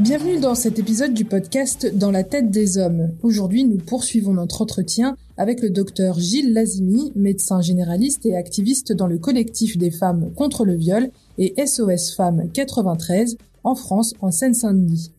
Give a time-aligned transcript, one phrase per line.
[0.00, 3.10] Bienvenue dans cet épisode du podcast Dans la tête des hommes.
[3.22, 9.06] Aujourd'hui, nous poursuivons notre entretien avec le docteur Gilles Lazimi, médecin généraliste et activiste dans
[9.06, 15.12] le collectif des femmes contre le viol et SOS Femmes 93 en France, en Seine-Saint-Denis.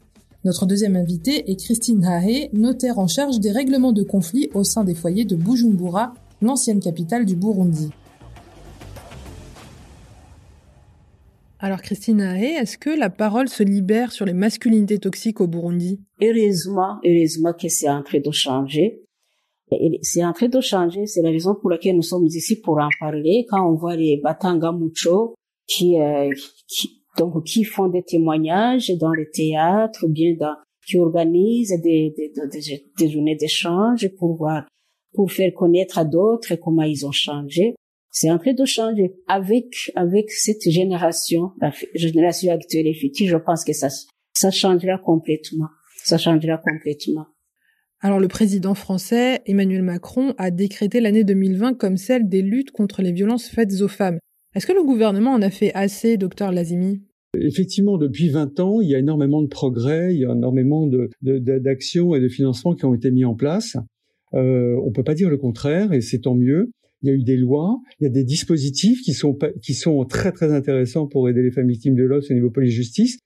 [0.45, 4.83] Notre deuxième invitée est Christine Hahe, notaire en charge des règlements de conflits au sein
[4.83, 7.91] des foyers de Bujumbura, l'ancienne capitale du Burundi.
[11.63, 16.01] Alors Christine Haé, est-ce que la parole se libère sur les masculinités toxiques au Burundi?
[16.19, 19.03] Heureusement, heureusement que c'est en train de changer.
[20.01, 22.89] C'est en train de changer, c'est la raison pour laquelle nous sommes ici pour en
[22.99, 23.45] parler.
[23.47, 25.35] Quand on voit les Batanga Mucho
[25.67, 26.31] qui, euh,
[26.67, 30.55] qui donc qui font des témoignages dans les théâtres, ou bien dans,
[30.87, 34.65] qui organisent des, des, des, des journées d'échange pour voir,
[35.13, 37.75] pour faire connaître à d'autres comment ils ont changé
[38.11, 39.13] c'est en train de changer.
[39.27, 43.87] Avec, avec cette génération, la génération actuelle et future, je pense que ça,
[44.33, 45.69] ça changera complètement.
[46.03, 47.25] Ça changera complètement.
[48.01, 53.01] Alors, le président français, Emmanuel Macron, a décrété l'année 2020 comme celle des luttes contre
[53.01, 54.19] les violences faites aux femmes.
[54.55, 57.03] Est-ce que le gouvernement en a fait assez, docteur Lazimi?
[57.39, 60.85] Effectivement, depuis 20 ans, il y a énormément de progrès, il y a énormément
[61.21, 63.77] d'actions de, et de financements qui ont été mis en place.
[64.33, 67.23] Euh, on peut pas dire le contraire, et c'est tant mieux il y a eu
[67.23, 71.29] des lois, il y a des dispositifs qui sont, qui sont très très intéressants pour
[71.29, 73.19] aider les femmes victimes de l'os au niveau police-justice,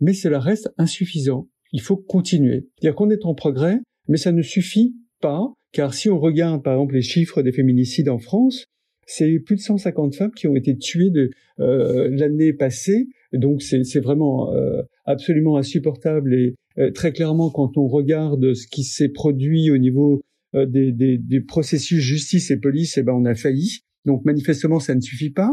[0.00, 1.48] mais cela reste insuffisant.
[1.72, 2.68] Il faut continuer.
[2.78, 3.78] C'est-à-dire qu'on est en progrès,
[4.08, 8.08] mais ça ne suffit pas, car si on regarde par exemple les chiffres des féminicides
[8.08, 8.66] en France,
[9.06, 14.00] c'est plus de 150 femmes qui ont été tuées de euh, l'année passée, donc c'est
[14.00, 19.70] vraiment euh, absolument insupportable et euh, très clairement quand on regarde ce qui s'est produit
[19.70, 20.22] au niveau
[20.54, 23.80] des, des, des, processus justice et police, eh ben on a failli.
[24.04, 25.50] Donc manifestement, ça ne suffit pas.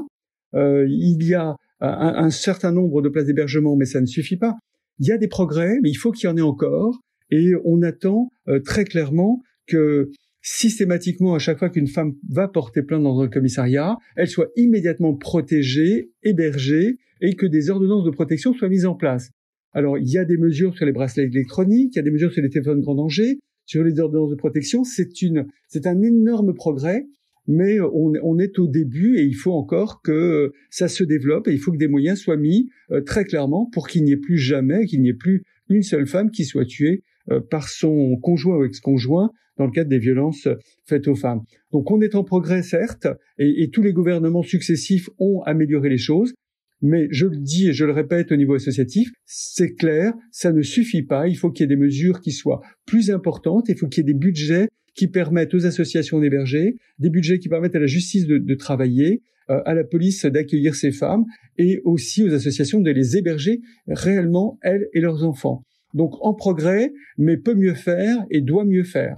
[0.55, 4.37] Euh, il y a un, un, certain nombre de places d'hébergement, mais ça ne suffit
[4.37, 4.55] pas.
[4.99, 6.99] Il y a des progrès, mais il faut qu'il y en ait encore.
[7.31, 10.09] Et on attend euh, très clairement que
[10.41, 15.15] systématiquement, à chaque fois qu'une femme va porter plainte dans un commissariat, elle soit immédiatement
[15.15, 19.29] protégée, hébergée, et que des ordonnances de protection soient mises en place.
[19.73, 22.31] Alors, il y a des mesures sur les bracelets électroniques, il y a des mesures
[22.31, 26.55] sur les téléphones grand danger, sur les ordonnances de protection, c'est une, c'est un énorme
[26.55, 27.05] progrès,
[27.45, 31.53] mais on, on, est au début et il faut encore que ça se développe et
[31.53, 34.39] il faut que des moyens soient mis euh, très clairement pour qu'il n'y ait plus
[34.39, 38.57] jamais, qu'il n'y ait plus une seule femme qui soit tuée euh, par son conjoint
[38.57, 40.47] ou ex-conjoint dans le cadre des violences
[40.85, 41.43] faites aux femmes.
[41.71, 45.99] Donc on est en progrès certes et, et tous les gouvernements successifs ont amélioré les
[45.99, 46.33] choses,
[46.81, 50.61] mais je le dis et je le répète au niveau associatif, c'est clair, ça ne
[50.61, 51.27] suffit pas.
[51.27, 53.65] Il faut qu'il y ait des mesures qui soient plus importantes.
[53.69, 57.49] Il faut qu'il y ait des budgets qui permettent aux associations d'héberger, des budgets qui
[57.49, 61.25] permettent à la justice de, travailler, euh, à la police d'accueillir ces femmes
[61.57, 65.63] et aussi aux associations de les héberger réellement, elles et leurs enfants.
[65.93, 69.17] Donc en progrès, mais peut mieux faire et doit mieux faire.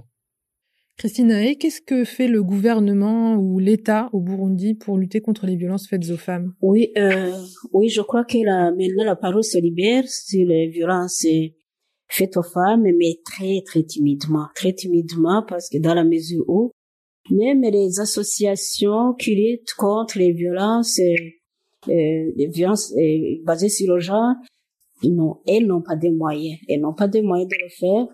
[0.98, 5.56] Christine Haé, qu'est-ce que fait le gouvernement ou l'État au Burundi pour lutter contre les
[5.56, 6.54] violences faites aux femmes?
[6.60, 7.32] Oui, euh,
[7.72, 11.26] oui, je crois que la, maintenant la parole se libère sur les violences
[12.08, 16.70] faites aux femmes, mais très très timidement, très timidement, parce que dans la mesure où
[17.30, 24.00] même les associations qui luttent contre les violences, euh, les violences euh, basées sur le
[24.00, 24.34] genre,
[25.04, 28.06] non, elles n'ont pas de moyens, elles n'ont pas de moyens de le faire.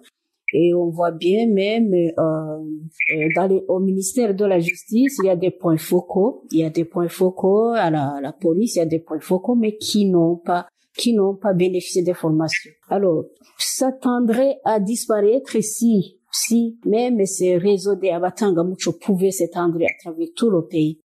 [0.52, 5.26] Et on voit bien même euh, euh, dans le, au ministère de la Justice, il
[5.26, 8.32] y a des points focaux, il y a des points focaux à la, à la
[8.32, 10.66] police, il y a des points focaux, mais qui n'ont pas
[10.96, 12.72] qui n'ont pas bénéficié des formations.
[12.88, 13.24] Alors,
[13.56, 20.02] ça tendrait à disparaître si, si même ces réseaux des Abatanga Mucho pouvaient s'étendre à
[20.02, 21.00] travers tout le pays.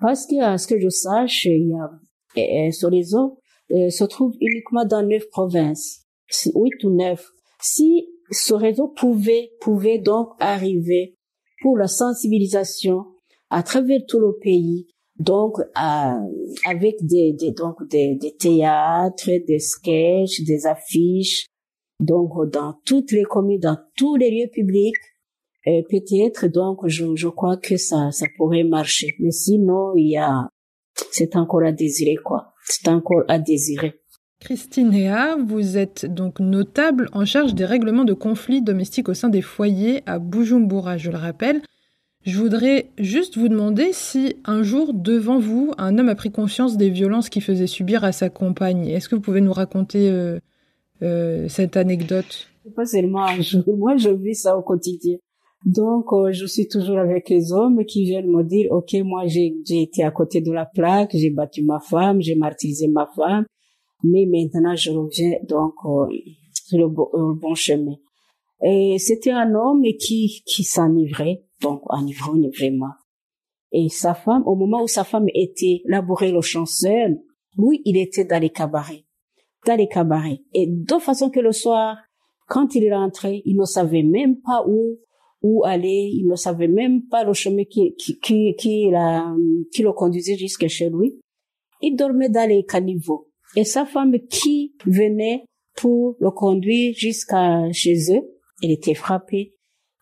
[0.00, 3.38] Parce que, à ce que je sache, il y a, ce réseau
[3.70, 6.04] euh, se trouve uniquement dans neuf provinces,
[6.54, 7.30] huit ou neuf.
[7.60, 11.16] Si ce réseau pouvait, pouvait donc arriver
[11.62, 13.06] pour la sensibilisation
[13.50, 14.88] à travers tout le pays,
[15.18, 21.46] donc avec des, des donc des, des, théâtres, des sketchs, des affiches,
[22.00, 24.96] donc dans toutes les communes, dans tous les lieux publics,
[25.64, 30.16] et peut-être donc je, je crois que ça ça pourrait marcher, mais sinon il y
[30.16, 30.48] a
[31.10, 33.94] c'est encore à désirer quoi, c'est encore à désirer.
[34.40, 34.92] Christine
[35.46, 40.02] vous êtes donc notable en charge des règlements de conflits domestiques au sein des foyers
[40.06, 41.62] à Bujumbura, je le rappelle.
[42.22, 46.76] Je voudrais juste vous demander si un jour, devant vous, un homme a pris conscience
[46.76, 48.88] des violences qu'il faisait subir à sa compagne.
[48.88, 50.40] Est-ce que vous pouvez nous raconter euh,
[51.02, 52.48] euh, cette anecdote?
[52.74, 55.16] Pas seulement un jour, moi je vis ça au quotidien.
[55.64, 59.54] Donc, euh, je suis toujours avec les hommes qui viennent me dire, OK, moi j'ai
[59.70, 63.46] été à côté de la plaque, j'ai battu ma femme, j'ai martyrisé ma femme,
[64.02, 66.06] mais maintenant, je reviens donc euh,
[66.52, 67.96] sur le, bon chemin.
[68.62, 72.92] Et c'était un homme qui qui s'enivrait, donc enivrogne vraiment.
[73.72, 77.08] Et sa femme, au moment où sa femme était labourée le chanceur,
[77.58, 79.04] lui, il était dans les cabarets,
[79.66, 80.42] dans les cabarets.
[80.54, 81.96] Et de façon que le soir,
[82.48, 84.98] quand il rentrait, il ne savait même pas où
[85.42, 89.34] où aller, il ne savait même pas le chemin qui qui qui qui, la,
[89.72, 91.20] qui le conduisait jusqu'à chez lui.
[91.82, 93.28] Il dormait dans les caniveaux.
[93.54, 95.44] Et sa femme qui venait
[95.76, 98.22] pour le conduire jusqu'à chez eux,
[98.62, 99.54] elle était frappée.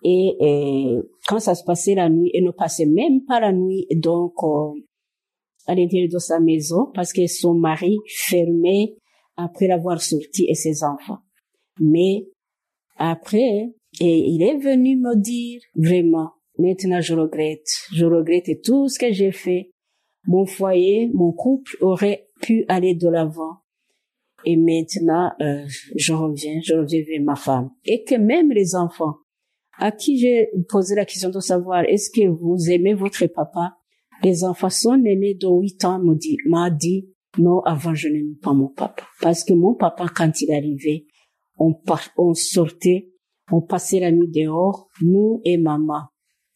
[0.02, 4.34] Et, quand ça se passait la nuit, elle ne passait même pas la nuit donc
[4.42, 4.72] euh,
[5.66, 8.96] à l'intérieur de sa maison parce que son mari fermait
[9.36, 11.20] après l'avoir sorti et ses enfants.
[11.80, 12.26] Mais
[12.96, 18.98] après, et il est venu me dire vraiment, maintenant je regrette, je regrette tout ce
[18.98, 19.70] que j'ai fait.
[20.26, 23.58] Mon foyer, mon couple aurait pu aller de l'avant.
[24.44, 25.64] Et maintenant, euh,
[25.96, 27.70] je reviens, je reviens vers ma femme.
[27.84, 29.16] Et que même les enfants,
[29.78, 33.76] à qui j'ai posé la question de savoir, est-ce que vous aimez votre papa?
[34.22, 36.36] Les enfants, son aîné de 8 ans m'a dit,
[36.78, 39.02] dit, non, avant je n'aimais pas mon papa.
[39.20, 41.06] Parce que mon papa, quand il arrivait,
[41.58, 41.74] on,
[42.16, 43.10] on sortait,
[43.50, 46.04] on passait la nuit dehors, nous et maman.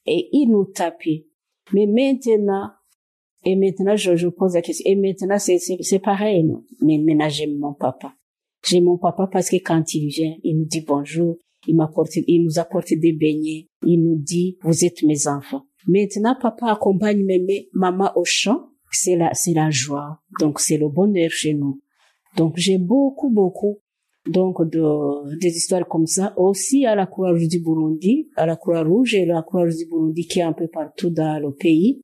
[0.06, 1.26] Et il nous tapait.
[1.72, 2.70] Mais maintenant,
[3.44, 4.90] et maintenant, je, je pose la question.
[4.90, 6.64] Et maintenant, c'est, c'est, pareil, non?
[6.82, 8.14] Mais maintenant, j'aime mon papa.
[8.66, 11.36] J'aime mon papa parce que quand il vient, il nous dit bonjour,
[11.66, 15.66] il m'apporte, il nous apporte des beignets, il nous dit, vous êtes mes enfants.
[15.86, 18.70] Maintenant, papa accompagne mes, maman au champ.
[18.90, 20.20] C'est la, c'est la joie.
[20.40, 21.80] Donc, c'est le bonheur chez nous.
[22.36, 23.80] Donc, j'ai beaucoup, beaucoup,
[24.26, 26.32] donc, de, des histoires comme ça.
[26.38, 30.40] Aussi à la Croix-Rouge du Burundi, à la Croix-Rouge et la Croix-Rouge du Burundi qui
[30.40, 32.02] est un peu partout dans le pays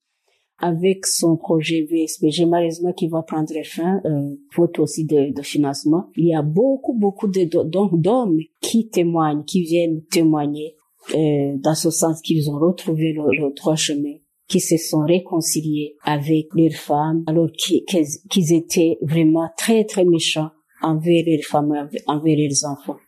[0.59, 6.11] avec son projet VSPG, malheureusement qui va prendre fin, euh, faute aussi de, de, financement.
[6.17, 10.77] Il y a beaucoup, beaucoup d'hommes qui témoignent, qui viennent témoigner
[11.15, 14.15] euh, dans ce sens qu'ils ont retrouvé le, le droit chemin
[14.49, 20.51] qui se sont réconciliés avec leurs femmes alors qu'ils étaient vraiment très très méchants
[20.83, 22.99] envers leurs femmes, envers leurs enfants.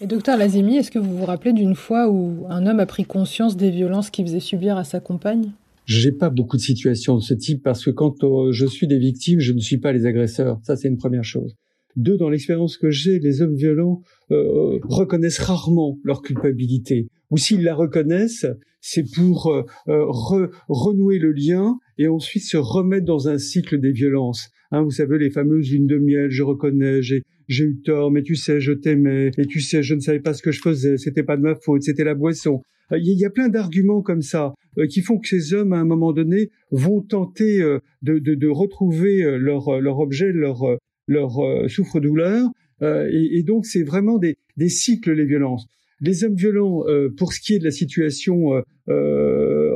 [0.00, 3.04] Et docteur Lazimi, est-ce que vous vous rappelez d'une fois où un homme a pris
[3.04, 5.52] conscience des violences qu'il faisait subir à sa compagne?
[5.86, 8.98] J'ai pas beaucoup de situations de ce type parce que quand euh, je suis des
[8.98, 10.60] victimes, je ne suis pas les agresseurs.
[10.62, 11.56] Ça, c'est une première chose.
[11.96, 17.08] Deux, dans l'expérience que j'ai, les hommes violents euh, reconnaissent rarement leur culpabilité.
[17.30, 18.46] Ou s'ils la reconnaissent,
[18.80, 19.64] c'est pour euh,
[20.68, 24.50] renouer le lien et ensuite se remettre dans un cycle des violences.
[24.72, 28.36] Hein, vous savez, les fameuses lunes de miel, je reconnais, j'ai, eu tort, mais tu
[28.36, 31.24] sais, je t'aimais, et tu sais, je ne savais pas ce que je faisais, c'était
[31.24, 32.62] pas de ma faute, c'était la boisson.
[32.92, 35.78] Il euh, y a plein d'arguments comme ça euh, qui font que ces hommes, à
[35.78, 40.62] un moment donné, vont tenter euh, de, de, de retrouver leur, leur objet, leur,
[41.06, 41.32] leur
[41.68, 42.48] souffre-douleur.
[42.82, 45.66] Et, et, donc, c'est vraiment des, des cycles, les violences.
[46.00, 46.84] Les hommes violents,
[47.18, 48.62] pour ce qui est de la situation en,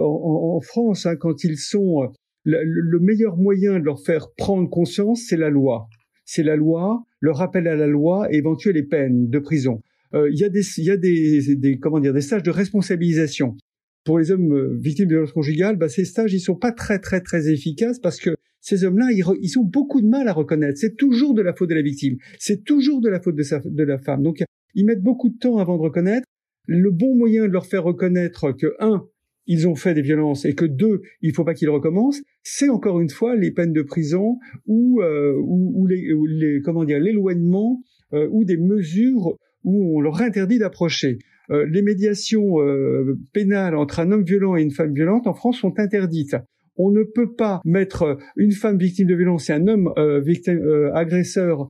[0.01, 2.09] en, France, hein, quand ils sont...
[2.45, 5.89] Le, le meilleur moyen de leur faire prendre conscience, c'est la loi.
[6.27, 9.81] C'est la loi, le rappel à la loi et éventuellement les peines de prison.
[10.15, 12.51] Euh, il y a des, il y a des, des, comment dire, des stages de
[12.51, 13.57] responsabilisation
[14.05, 15.77] pour les hommes euh, victimes de violence conjugale.
[15.77, 19.25] Bah, ces stages, ils sont pas très très très efficaces parce que ces hommes-là, ils,
[19.43, 20.79] ils, ont beaucoup de mal à reconnaître.
[20.79, 22.17] C'est toujours de la faute de la victime.
[22.39, 24.23] C'est toujours de la faute de, sa, de la femme.
[24.23, 24.43] Donc,
[24.75, 26.27] ils mettent beaucoup de temps avant de reconnaître.
[26.67, 29.07] Le bon moyen de leur faire reconnaître que un,
[29.47, 33.01] ils ont fait des violences et que deux, il faut pas qu'ils recommencent, c'est encore
[33.01, 37.83] une fois les peines de prison ou euh, ou, ou, les, les, comment dire l'éloignement
[38.15, 41.19] euh, ou des mesures où on leur interdit d'approcher.
[41.51, 45.59] Euh, les médiations euh, pénales entre un homme violent et une femme violente en France
[45.59, 46.37] sont interdites.
[46.77, 50.91] On ne peut pas mettre une femme victime de violence et un homme euh, victime,
[50.95, 51.69] agresseur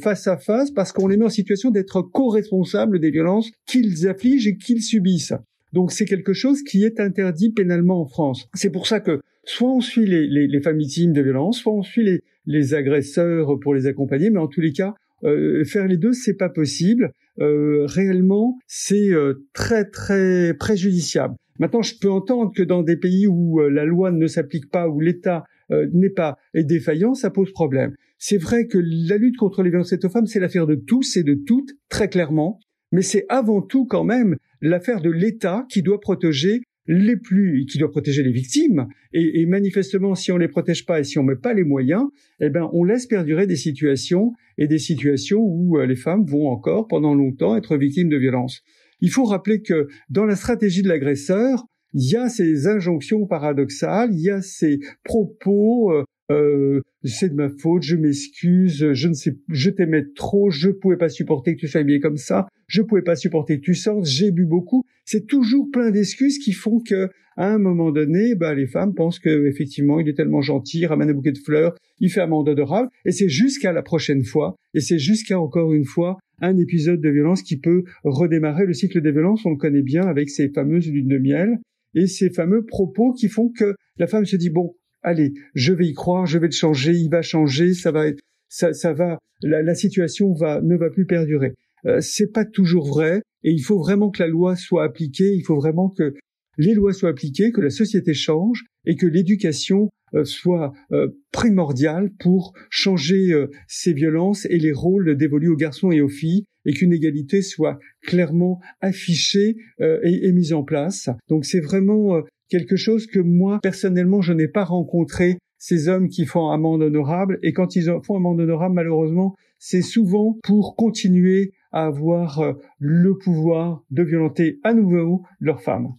[0.00, 4.48] face à face parce qu'on les met en situation d'être co-responsables des violences qu'ils affligent
[4.48, 5.34] et qu'ils subissent.
[5.74, 8.48] Donc c'est quelque chose qui est interdit pénalement en France.
[8.54, 11.74] C'est pour ça que soit on suit les, les, les femmes victimes de violence, soit
[11.74, 14.94] on suit les, les agresseurs pour les accompagner, mais en tous les cas,
[15.24, 17.12] euh, faire les deux, c'est pas possible.
[17.40, 21.34] Euh, réellement, c'est euh, très très préjudiciable.
[21.58, 25.00] Maintenant, je peux entendre que dans des pays où la loi ne s'applique pas, où
[25.00, 25.44] l'État
[25.92, 27.94] n'est pas défaillant, ça pose problème.
[28.16, 31.16] C'est vrai que la lutte contre les violences faites aux femmes, c'est l'affaire de tous
[31.16, 32.60] et de toutes, très clairement,
[32.92, 37.78] mais c'est avant tout quand même l'affaire de l'État qui doit protéger les plus, qui
[37.78, 38.88] doit protéger les victimes.
[39.12, 42.04] Et, et, manifestement, si on les protège pas et si on met pas les moyens,
[42.40, 46.48] eh ben, on laisse perdurer des situations et des situations où euh, les femmes vont
[46.48, 48.62] encore pendant longtemps être victimes de violences.
[49.00, 54.10] Il faut rappeler que dans la stratégie de l'agresseur, il y a ces injonctions paradoxales,
[54.12, 55.92] il y a ces propos
[56.30, 60.96] euh, c'est de ma faute, je m'excuse, je ne sais, je t'aimais trop, je pouvais
[60.96, 64.04] pas supporter que tu sois bien comme ça, je pouvais pas supporter que tu sortes,
[64.04, 64.84] j'ai bu beaucoup.
[65.04, 69.20] C'est toujours plein d'excuses qui font que, à un moment donné, bah, les femmes pensent
[69.20, 72.26] que, effectivement, il est tellement gentil, il ramène un bouquet de fleurs, il fait un
[72.26, 76.56] mandat adorable, et c'est jusqu'à la prochaine fois, et c'est jusqu'à encore une fois un
[76.56, 79.44] épisode de violence qui peut redémarrer le cycle des violences.
[79.46, 81.58] On le connaît bien avec ces fameuses lunes de miel
[81.94, 85.86] et ces fameux propos qui font que la femme se dit bon, allez, je vais
[85.86, 89.18] y croire, je vais le changer, il va changer, ça va être, ça, ça va,
[89.42, 91.54] la, situation va ne va plus perdurer.
[91.86, 95.34] Euh, c'est pas toujours vrai et il faut vraiment que la loi soit appliquée.
[95.34, 96.14] Il faut vraiment que
[96.56, 102.10] les lois soient appliquées, que la société change et que l'éducation euh, soit euh, primordiale
[102.18, 106.72] pour changer euh, ces violences et les rôles dévolus aux garçons et aux filles et
[106.72, 111.08] qu'une égalité soit clairement affichée et, mise en place.
[111.28, 116.24] Donc c'est vraiment quelque chose que moi personnellement je n'ai pas rencontré ces hommes qui
[116.24, 121.86] font amende honorable et quand ils font amende honorable malheureusement c'est souvent pour continuer à
[121.86, 125.94] avoir le pouvoir de violenter à nouveau leurs femmes.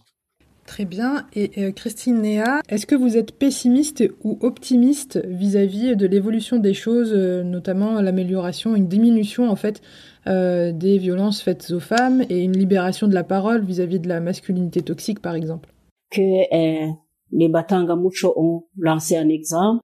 [0.70, 1.26] Très bien.
[1.34, 6.74] Et euh, Christine Néa, est-ce que vous êtes pessimiste ou optimiste vis-à-vis de l'évolution des
[6.74, 9.82] choses, euh, notamment l'amélioration, une diminution en fait
[10.28, 14.20] euh, des violences faites aux femmes et une libération de la parole vis-à-vis de la
[14.20, 15.70] masculinité toxique, par exemple?
[16.10, 16.90] Que
[17.32, 19.80] les Batanga Mucho ont lancé un exemple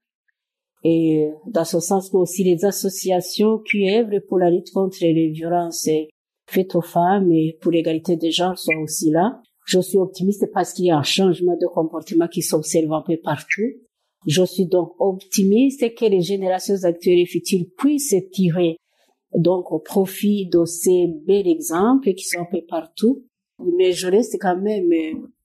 [0.83, 5.29] et dans ce sens que aussi les associations qui œuvrent pour la lutte contre les
[5.29, 5.89] violences
[6.49, 9.41] faites aux femmes et pour l'égalité des genres sont aussi là.
[9.65, 13.17] Je suis optimiste parce qu'il y a un changement de comportement qui s'observe un peu
[13.17, 13.69] partout.
[14.25, 18.77] Je suis donc optimiste que les générations actuelles et futures puissent tirer
[19.33, 23.25] donc au profit de ces bels exemples qui sont un peu partout.
[23.59, 24.89] Mais je reste quand même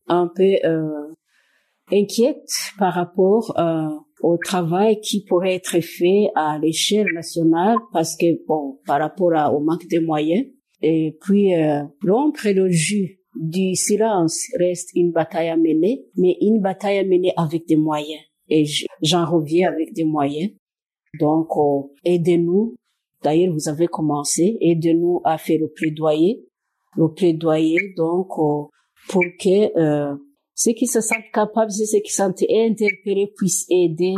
[0.09, 1.15] un peu euh,
[1.91, 3.89] inquiète par rapport euh,
[4.21, 9.61] au travail qui pourrait être fait à l'échelle nationale parce que bon par rapport au
[9.61, 10.47] manque de moyens
[10.83, 16.61] et puis euh, rompre le jus du silence reste une bataille à mener, mais une
[16.61, 18.21] bataille à mener avec des moyens.
[18.49, 18.65] Et
[19.03, 20.51] j'en reviens avec des moyens.
[21.19, 22.75] Donc, euh, aidez-nous.
[23.23, 24.59] D'ailleurs, vous avez commencé.
[24.61, 26.45] Aidez-nous à faire le plaidoyer.
[26.97, 28.29] Le plaidoyer, donc,
[29.09, 30.17] pour que euh,
[30.55, 34.15] ceux qui se sentent capables, ceux qui se sentent interpellés puissent aider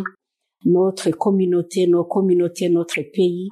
[0.64, 3.49] notre communauté, nos communautés, notre pays,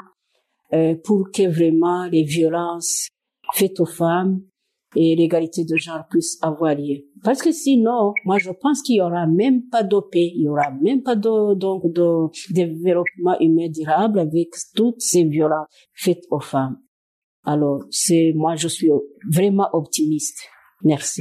[0.73, 3.09] euh, pour que vraiment les violences
[3.55, 4.41] faites aux femmes
[4.95, 7.05] et l'égalité de genre puisse avoir lieu.
[7.23, 10.71] Parce que sinon, moi je pense qu'il y aura même pas de il y aura
[10.71, 16.79] même pas de, donc de développement humain durable avec toutes ces violences faites aux femmes.
[17.45, 18.91] Alors, c'est, moi je suis
[19.31, 20.39] vraiment optimiste.
[20.85, 21.21] Merci.